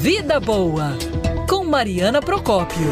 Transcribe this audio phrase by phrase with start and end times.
[0.00, 0.90] Vida Boa,
[1.50, 2.86] com Mariana Procópio.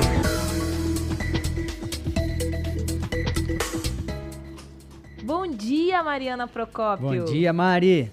[5.22, 7.06] Bom dia, Mariana Procópio.
[7.06, 8.10] Bom dia, Mari.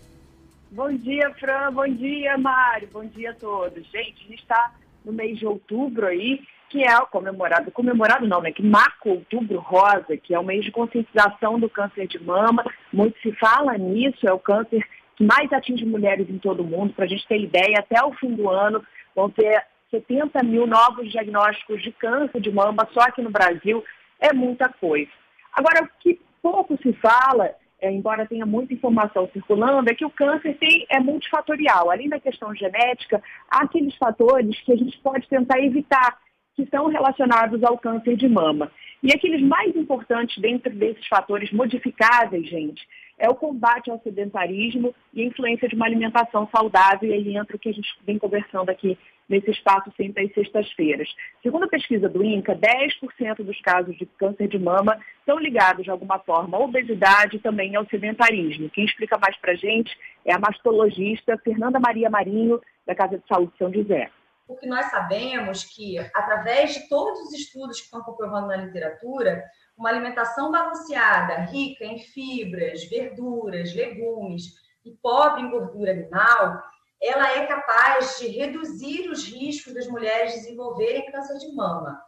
[0.70, 1.74] Bom dia, Fran.
[1.74, 2.88] Bom dia, Mário.
[2.94, 3.84] Bom dia a todos.
[3.92, 4.72] Gente, a gente está
[5.04, 6.40] no mês de outubro aí,
[6.70, 8.52] que é o comemorado, comemorado não, né?
[8.52, 12.64] Que marca o outubro rosa, que é o mês de conscientização do câncer de mama.
[12.94, 14.86] Muito se fala nisso, é o câncer
[15.16, 16.94] que mais atinge mulheres em todo o mundo.
[16.94, 18.84] Para a gente ter ideia, até o fim do ano
[19.16, 23.84] vão ter 70 mil novos diagnósticos de câncer de mama só aqui no Brasil.
[24.20, 25.12] É muita coisa.
[25.54, 30.10] Agora, o que pouco se fala, é, embora tenha muita informação circulando, é que o
[30.10, 31.92] câncer tem, é multifatorial.
[31.92, 36.18] Além da questão genética, há aqueles fatores que a gente pode tentar evitar,
[36.56, 38.72] que estão relacionados ao câncer de mama.
[39.02, 42.82] E aqueles mais importantes dentro desses fatores modificáveis, gente,
[43.24, 47.56] é o combate ao sedentarismo e a influência de uma alimentação saudável, e aí entra
[47.56, 48.98] o que a gente vem conversando aqui
[49.30, 51.08] nesse espaço sempre às sextas-feiras.
[51.42, 55.90] Segundo a pesquisa do INCA, 10% dos casos de câncer de mama estão ligados de
[55.90, 58.70] alguma forma à obesidade e também ao sedentarismo.
[58.70, 63.24] Quem explica mais para a gente é a mastologista Fernanda Maria Marinho, da Casa de
[63.26, 64.12] Saúde São José.
[64.46, 69.44] Porque nós sabemos que, através de todos os estudos que estão comprovando na literatura,
[69.78, 74.44] uma alimentação balanceada, rica em fibras, verduras, legumes
[74.84, 76.62] e pobre em gordura animal,
[77.02, 82.02] ela é capaz de reduzir os riscos das mulheres desenvolverem câncer de mama,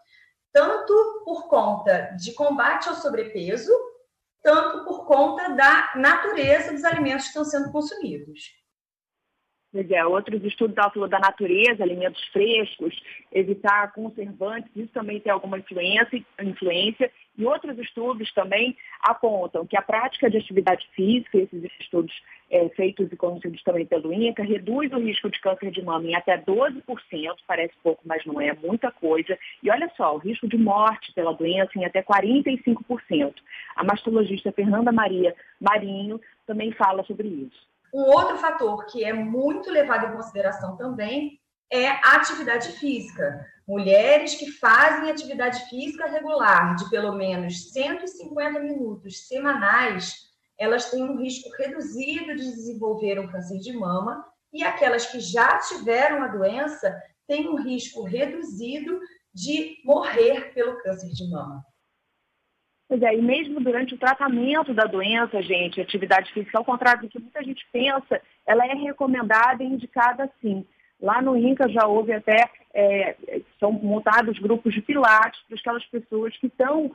[0.53, 3.71] tanto por conta de combate ao sobrepeso,
[4.41, 8.64] tanto por conta da natureza dos alimentos que estão sendo consumidos.
[9.75, 10.75] É, outros estudos
[11.09, 12.97] da natureza, alimentos frescos,
[13.31, 17.11] evitar conservantes, isso também tem alguma influência, influência.
[17.37, 22.13] E outros estudos também apontam que a prática de atividade física, esses estudos
[22.49, 26.15] é, feitos e conhecidos também pelo INCA, reduz o risco de câncer de mama em
[26.15, 26.81] até 12%,
[27.45, 29.37] parece pouco, mas não é muita coisa.
[29.61, 33.33] E olha só, o risco de morte pela doença em até 45%.
[33.75, 37.74] A mastologista Fernanda Maria Marinho também fala sobre isso.
[37.95, 41.39] Um outro fator que é muito levado em consideração também
[41.71, 43.47] é a atividade física.
[43.65, 50.13] Mulheres que fazem atividade física regular de pelo menos 150 minutos semanais,
[50.59, 55.57] elas têm um risco reduzido de desenvolver um câncer de mama, e aquelas que já
[55.59, 56.93] tiveram a doença
[57.25, 58.99] têm um risco reduzido
[59.33, 61.63] de morrer pelo câncer de mama.
[62.87, 67.09] Pois é, e mesmo durante o tratamento da doença, gente, atividade física, ao contrário do
[67.09, 70.65] que muita gente pensa, ela é recomendada e indicada sim.
[71.01, 73.15] Lá no INCA já houve até, é,
[73.59, 76.91] são montados grupos de pilates para aquelas pessoas que estão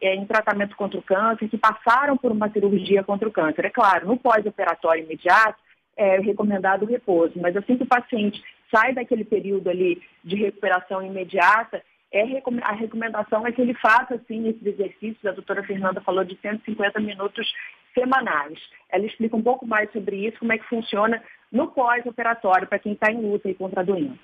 [0.00, 3.64] é, em tratamento contra o câncer, que passaram por uma cirurgia contra o câncer.
[3.64, 5.58] É claro, no pós-operatório imediato,
[5.96, 11.02] é recomendado o repouso, mas assim que o paciente sai daquele período ali de recuperação
[11.02, 11.82] imediata,
[12.12, 12.22] é,
[12.62, 15.24] a recomendação é que ele faça, sim, esses exercícios.
[15.24, 17.46] A doutora Fernanda falou de 150 minutos
[17.94, 18.58] semanais.
[18.88, 21.22] Ela explica um pouco mais sobre isso, como é que funciona
[21.52, 24.18] no pós-operatório para quem está em luta e contra a doença.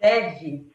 [0.00, 0.66] Deve.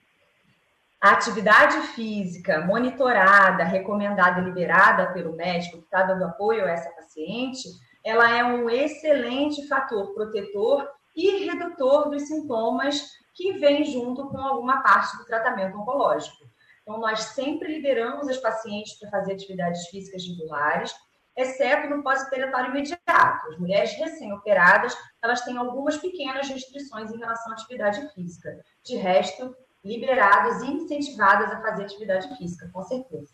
[1.02, 6.90] A atividade física monitorada, recomendada e liberada pelo médico que está dando apoio a essa
[6.92, 7.68] paciente,
[8.06, 13.02] ela é um excelente fator protetor e redutor dos sintomas
[13.34, 16.43] que vem junto com alguma parte do tratamento oncológico.
[16.84, 20.94] Então, nós sempre liberamos as pacientes para fazer atividades físicas regulares,
[21.36, 23.48] exceto no pós-operatório imediato.
[23.50, 28.60] As mulheres recém-operadas, elas têm algumas pequenas restrições em relação à atividade física.
[28.84, 33.34] De resto, liberadas e incentivadas a fazer atividade física, com certeza.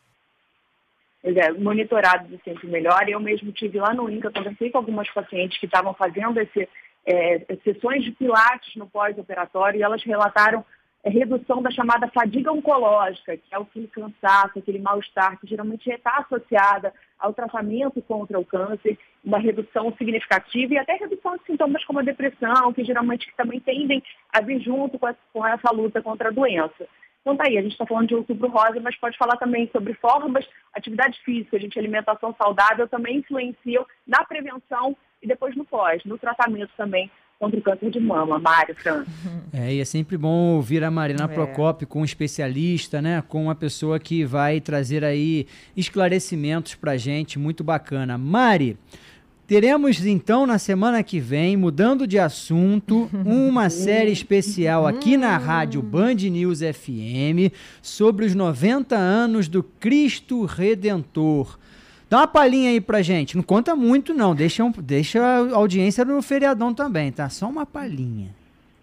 [1.22, 3.10] Pois é, monitorados é sempre melhor.
[3.10, 6.70] Eu mesmo tive lá no INCA, conversei com algumas pacientes que estavam fazendo esse,
[7.06, 10.64] é, sessões de pilates no pós-operatório e elas relataram
[11.08, 16.94] redução da chamada fadiga oncológica, que é aquele cansaço, aquele mal-estar que geralmente está associada
[17.18, 22.04] ao tratamento contra o câncer, uma redução significativa e até redução de sintomas como a
[22.04, 24.04] depressão, que geralmente também tendem
[24.34, 26.88] a vir junto com essa, com essa luta contra a doença.
[27.22, 29.94] Então tá aí, a gente está falando de outubro rosa, mas pode falar também sobre
[29.94, 36.18] formas, atividade física, gente, alimentação saudável também influenciam na prevenção e depois no pós, no
[36.18, 39.06] tratamento também contra o câncer de mama, Mário, Fran.
[39.52, 41.28] É, e é sempre bom ouvir a Marina é.
[41.28, 43.24] Procopio com um especialista, né?
[43.28, 48.16] Com uma pessoa que vai trazer aí esclarecimentos pra gente, muito bacana.
[48.16, 48.78] Mari,
[49.48, 55.82] teremos então na semana que vem, mudando de assunto, uma série especial aqui na rádio
[55.82, 57.52] Band News FM
[57.82, 61.58] sobre os 90 anos do Cristo Redentor.
[62.10, 63.36] Dá uma palhinha aí pra gente.
[63.36, 64.34] Não conta muito, não.
[64.34, 67.30] Deixa, um, deixa a audiência no feriadão também, tá?
[67.30, 68.30] Só uma palhinha.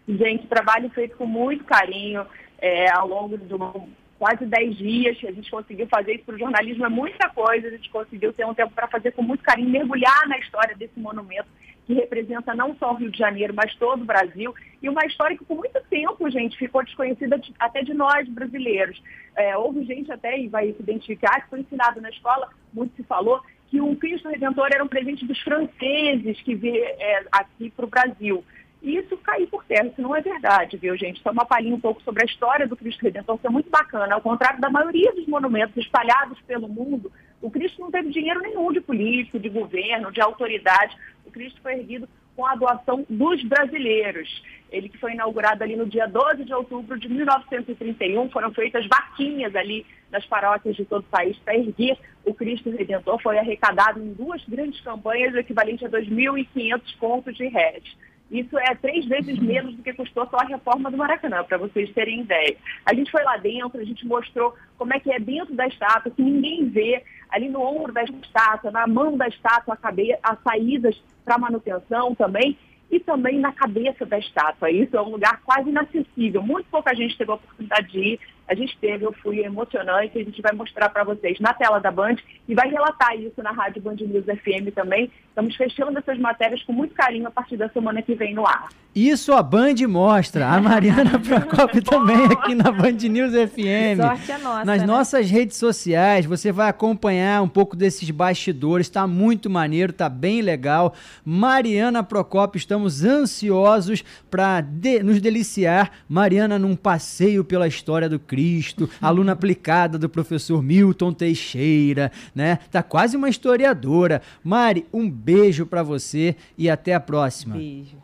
[0.08, 2.24] Gente, trabalho feito com muito carinho
[2.58, 3.88] é, ao longo de um,
[4.18, 5.18] quase 10 dias.
[5.24, 7.68] A gente conseguiu fazer isso para o jornalismo, é muita coisa.
[7.68, 10.98] A gente conseguiu ter um tempo para fazer com muito carinho, mergulhar na história desse
[10.98, 11.48] monumento
[11.86, 14.52] que representa não só o Rio de Janeiro, mas todo o Brasil.
[14.82, 19.00] E uma história que por muito tempo, gente, ficou desconhecida até de nós brasileiros.
[19.36, 23.04] É, houve gente até, e vai se identificar, que foi ensinado na escola, muito se
[23.04, 27.84] falou, que o Cristo Redentor era um presente dos franceses que veio é, aqui para
[27.84, 28.44] o Brasil.
[28.82, 31.22] E isso caiu por terra, isso não é verdade, viu, gente?
[31.22, 34.14] Só uma palhinha um pouco sobre a história do Cristo Redentor, que é muito bacana.
[34.14, 38.72] Ao contrário da maioria dos monumentos espalhados pelo mundo, o Cristo não teve dinheiro nenhum
[38.72, 40.96] de político, de governo, de autoridade.
[41.24, 44.42] O Cristo foi erguido com a doação dos brasileiros.
[44.70, 49.54] Ele que foi inaugurado ali no dia 12 de outubro de 1931, foram feitas vaquinhas
[49.56, 53.20] ali nas paróquias de todo o país para erguer o Cristo Redentor.
[53.22, 57.96] Foi arrecadado em duas grandes campanhas, o equivalente a 2.500 contos de réis.
[58.30, 61.92] Isso é três vezes menos do que custou só a reforma do Maracanã, para vocês
[61.92, 62.56] terem ideia.
[62.84, 66.10] A gente foi lá dentro, a gente mostrou como é que é dentro da estátua,
[66.10, 69.78] que ninguém vê, ali no ombro da estátua, na mão da estátua,
[70.22, 72.58] as saídas para manutenção também,
[72.90, 74.70] e também na cabeça da estátua.
[74.70, 76.42] Isso é um lugar quase inacessível.
[76.42, 78.20] Muito pouca gente teve a oportunidade de ir.
[78.48, 80.18] A gente teve, eu fui emocionante.
[80.18, 82.16] A gente vai mostrar para vocês na tela da Band
[82.48, 85.10] e vai relatar isso na Rádio Band News FM também.
[85.28, 88.68] Estamos fechando essas matérias com muito carinho a partir da semana que vem no ar.
[88.94, 90.48] Isso a Band mostra.
[90.48, 94.00] A Mariana Procopio também aqui na Band News FM.
[94.00, 94.64] Sorte é nossa.
[94.64, 94.86] Nas né?
[94.86, 98.86] nossas redes sociais, você vai acompanhar um pouco desses bastidores.
[98.86, 100.94] Está muito maneiro, está bem legal.
[101.22, 105.90] Mariana Procopio, estamos ansiosos para de, nos deliciar.
[106.08, 112.58] Mariana num passeio pela história do Cristo, aluna aplicada do professor Milton Teixeira, né?
[112.70, 114.20] Tá quase uma historiadora.
[114.44, 117.56] Mari, um beijo para você e até a próxima.
[117.56, 117.96] Beijo.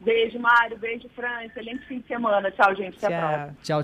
[0.00, 0.78] Beijo, Mário.
[0.78, 1.44] Beijo, Fran.
[1.44, 2.50] Excelente fim de semana.
[2.50, 2.96] Tchau, gente.
[3.02, 3.28] Até a Tchau.
[3.28, 3.56] próxima.
[3.62, 3.82] Tchau,